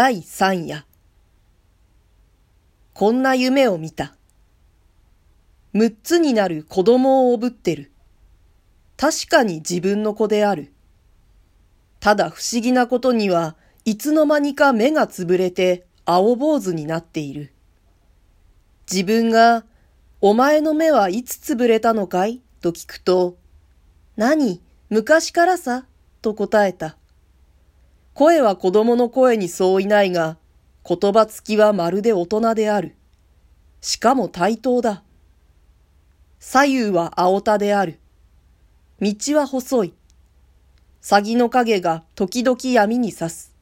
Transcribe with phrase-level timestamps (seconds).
[0.00, 0.86] 第三夜。
[2.94, 4.14] こんな夢を見た。
[5.72, 7.90] 六つになる子供をおぶってる。
[8.96, 10.72] 確かに自分の子である。
[11.98, 17.52] ただ不思議なことには、いつの間にか目がつぶれて青坊主になっている。
[18.88, 19.64] 自分が、
[20.20, 22.40] お前の目はいつつぶれたのかい？
[22.60, 23.36] と聞くと、
[24.16, 24.62] 何？
[24.90, 25.86] 昔からさ？
[26.22, 26.96] と答えた。
[28.18, 30.38] 声は子供の声にそういないが、
[30.84, 32.96] 言葉つきはまるで大人である。
[33.80, 35.04] しかも対等だ。
[36.40, 38.00] 左右は青田である。
[39.00, 39.94] 道は細い。
[41.00, 43.54] 詐欺の影が時々闇に刺す。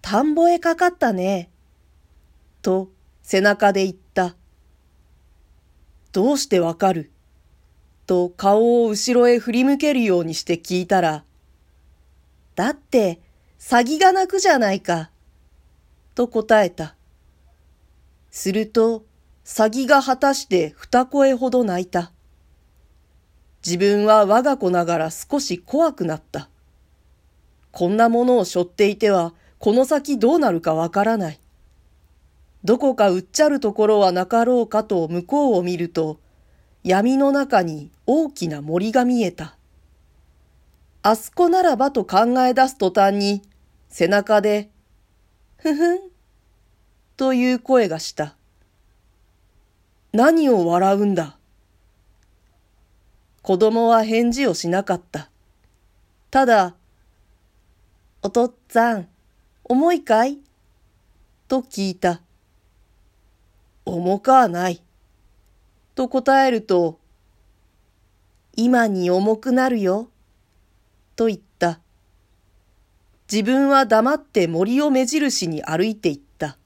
[0.00, 1.48] 田んぼへかかったね。
[2.60, 2.88] と
[3.22, 4.34] 背中で言った。
[6.10, 7.12] どうしてわかる
[8.08, 11.22] と顔を後ろへ振り向けるようにして聞いたら、
[12.54, 13.20] だって、
[13.58, 15.10] 詐欺が鳴くじゃないか。
[16.14, 16.96] と答えた。
[18.30, 19.04] すると、
[19.44, 22.12] 詐欺が果たして二声ほど泣いた。
[23.64, 26.48] 自分は我が子ながら少し怖くなった。
[27.70, 31.40] こんなものを背負っていては、この先どうなるかわからない。
[32.64, 36.20] どこかうっちゃるところはなかろうかと向こうを見ると、
[36.84, 39.56] 闇の中に大きな森が見えた。
[41.04, 43.42] あそこならばと考え出す途端に、
[43.88, 44.70] 背中で、
[45.56, 46.00] ふふん、
[47.16, 48.36] という声がした。
[50.12, 51.38] 何を笑うんだ
[53.42, 55.28] 子供は返事をしなかった。
[56.30, 56.76] ただ、
[58.22, 59.08] おとっつぁん、
[59.64, 60.38] 重いかい？
[61.48, 62.20] と聞いた。
[63.84, 64.80] 重かはない。
[65.96, 67.00] と答えると、
[68.54, 70.08] 今に重くなるよ。
[71.22, 71.78] と言った。
[73.30, 76.58] 自分は黙って森を目印に歩いていった。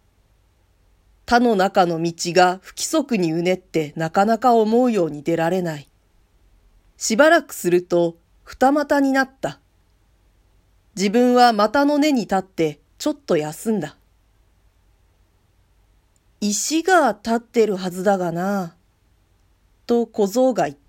[1.26, 5.90] 他の中の道が不規則にうねってなかなか思うように出られない。
[6.96, 9.60] しばらくすると二股になった。
[10.96, 13.98] 自分は股の根に立ってちょっと休んだ。
[16.40, 18.74] 石が立ってるはずだがな。
[19.86, 20.85] と小僧が言った。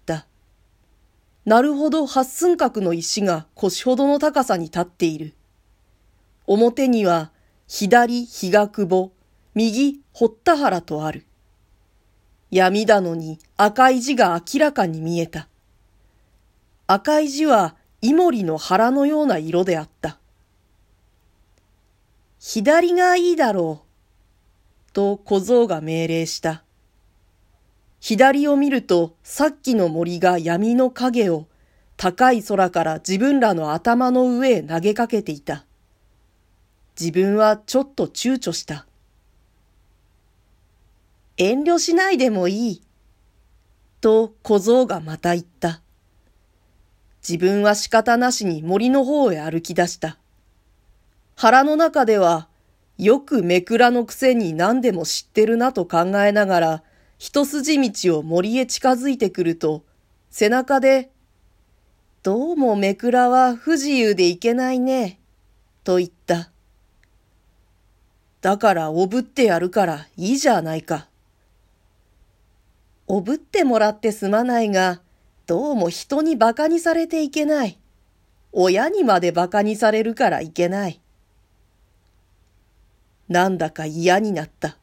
[1.48, 5.34] なるほど八寸角の石が腰ほどの高さに立っている。
[6.46, 7.32] 表には
[7.68, 9.14] 左日が久保、
[9.56, 11.26] 右堀田原とある。
[12.52, 15.48] 闇だのに赤い字が明らかに見えた。
[16.86, 20.18] 赤い字はイモリの腹のような色であった。
[22.40, 23.84] 左がいいだろ
[24.90, 24.92] う。
[24.92, 26.66] と小僧が命令した。
[28.08, 31.46] 左を見るとさっきの森が闇の影を
[31.98, 35.66] 高い空から自分らの頭の上へ投げかけていた。
[36.98, 38.86] 自分はちょっと躊躇した。
[41.36, 42.82] 遠慮しないでもいい。
[44.00, 45.82] と小僧がまた言った。
[47.28, 50.18] 自分は仕方なしに森の方へ歩き出した。
[51.36, 52.48] 腹の中では、
[52.98, 56.84] よくめくらのくせに何でも知ってるなと考えながら、
[57.18, 59.84] 一筋道を森へ近づいてくると、
[60.30, 61.10] 背中で、
[62.22, 65.20] どうもめくらは不自由でいけないね、
[65.84, 66.52] と言った。
[68.42, 71.08] だからおぶってやるからいいじゃないか。
[73.08, 75.02] おぶってもらってすまないが、
[75.48, 77.80] どうも人に馬鹿にされていけない。
[78.52, 81.00] 親にまで馬鹿にされるからいけない。
[83.30, 84.78] なんだか嫌になった。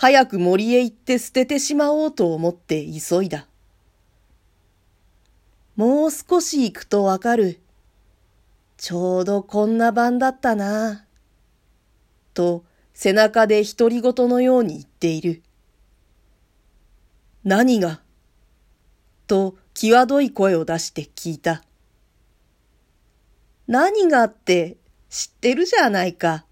[0.00, 3.46] 早く森へ行って捨ててしまおうと思って急いだ。
[5.76, 7.60] もう少し行くとわかる。
[8.78, 11.04] ちょうどこんな晩だったな。
[12.32, 15.42] と背中で独り言のように言っている。
[17.44, 18.00] 何が？
[19.26, 21.62] と際どい声を出して聞いた。
[23.66, 24.78] 何がって
[25.10, 26.46] 知ってるじゃないか。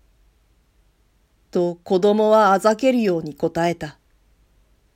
[1.50, 3.98] と子供はあざけるように答えた。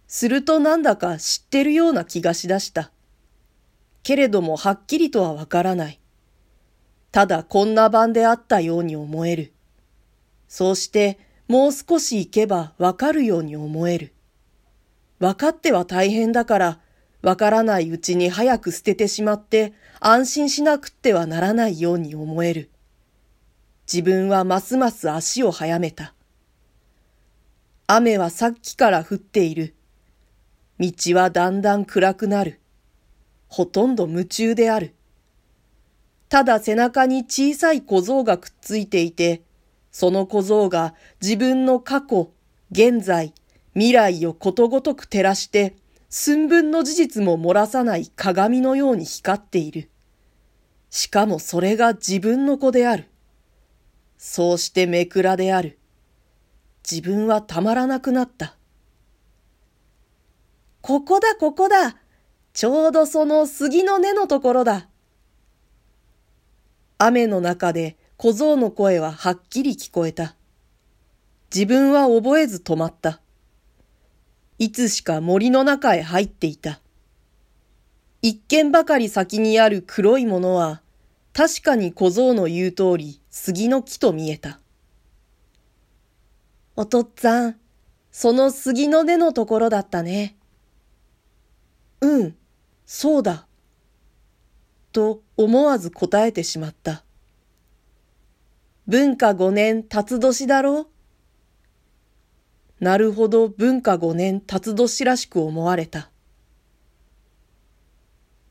[0.07, 2.91] するとなんだか知ってるような気がしだした。
[4.03, 6.01] けれどもはっきりとはわからない。
[7.13, 9.53] ただこんな晩であったように思える。
[10.49, 11.19] そうして
[11.49, 14.13] もう少し行けばわかるように思える。
[15.19, 16.81] わかっては大変だから、
[17.23, 22.71] わからないうちに早く捨ててしまって安心しなくってはならないように思える。
[23.91, 26.15] 自分はますます足を早めた。
[27.95, 29.75] 雨はさっきから降っている。
[30.81, 32.59] 道はだんだん暗くなる。
[33.49, 34.95] ほとんど夢中である。
[36.31, 39.43] ただ背中に小さい小僧がくっついていて、
[39.91, 42.31] その小僧が自分の過去、
[42.71, 43.35] 現在、
[43.75, 45.77] 未来をことごとく照らして、
[46.09, 49.91] 寸分の事実も漏らさない鏡のように光っている。
[50.89, 53.11] しかもそれが自分の子である。
[54.17, 55.79] そうしてめくらである。
[56.93, 58.55] 自分はたまらなくなった。
[60.83, 61.97] ここだ、ここだ。
[62.53, 64.91] ちょうどその杉の根のところだ。
[66.99, 70.37] 雨の中で小僧の声ははっきり聞こえた。
[71.53, 73.23] 自分は覚えず止まった。
[74.59, 76.83] いつしか森の中へ入っていた。
[78.21, 80.83] 一軒ばかり先にある黒いものは、
[81.33, 84.59] 確かに小僧の言う通り杉の木と見えた。
[86.77, 87.57] おとっつぁん、
[88.11, 90.37] その杉の根のところだったね。
[92.01, 92.37] うん、
[92.85, 93.47] そうだ。
[94.93, 97.05] と思わず答えてしまった。
[98.87, 100.89] 文化五年辰年だろ？
[102.81, 106.11] なるほど文化五年辰年らしく思われた。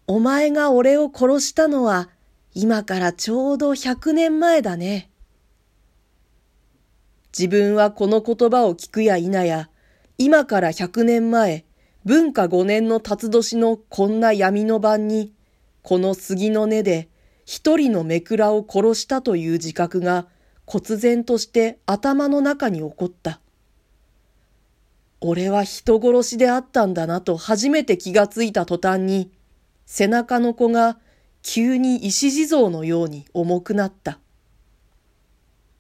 [0.08, 2.10] お前が俺を殺したのは
[2.54, 5.11] 今からちょうど百年前だね。
[7.38, 9.70] 自分はこの言葉を聞くや否や、
[10.18, 11.66] 今から百年前、
[12.04, 15.34] 文化五年の辰年のこんな闇の晩に、
[15.82, 17.10] この杉の根で
[17.46, 20.28] 一人のめくらを殺したという自覚が
[20.66, 23.40] 忽然として頭の中に起こった。
[25.22, 29.32] 俺は人殺しであったんだなと初めて気がついた途端に、
[29.86, 30.98] 背中の子が
[31.44, 34.20] 急に石地蔵のように重くなった。